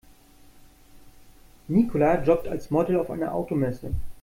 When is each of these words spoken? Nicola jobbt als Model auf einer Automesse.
Nicola 1.67 2.23
jobbt 2.23 2.47
als 2.47 2.71
Model 2.71 2.95
auf 2.97 3.11
einer 3.11 3.35
Automesse. 3.35 3.91